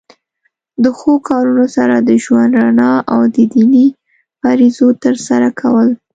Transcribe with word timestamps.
د 0.83 0.85
ښو 0.97 1.13
کارونو 1.29 1.65
سره 1.75 1.95
د 1.99 2.09
ژوند 2.23 2.51
رڼا 2.63 2.93
او 3.13 3.21
د 3.35 3.37
دینی 3.53 3.87
فریضو 4.39 4.87
تر 5.03 5.15
سره 5.27 5.47
کول. 5.59 5.89